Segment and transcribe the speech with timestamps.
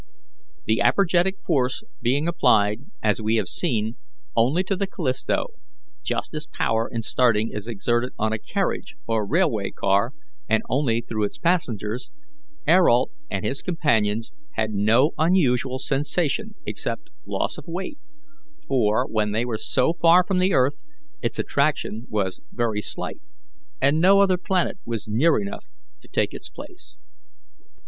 [0.65, 3.97] The apergetic force being applied, as we have seen,
[4.35, 5.49] only to the Callisto,
[6.01, 10.13] just as power in starting is exerted on a carriage or railway car
[10.49, 12.09] and only through it to the passengers,
[12.67, 17.99] Ayrault and his companions had no unusual sensation except loss of weight,
[18.67, 20.81] for, when they were so far from the earth,
[21.21, 23.21] its attraction was very slight,
[23.79, 25.65] and no other planet was near enough
[26.01, 26.97] to take its place.